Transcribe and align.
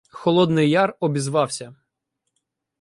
—Холодний 0.09 0.69
Яр 0.69 0.97
обізвався. 0.99 1.75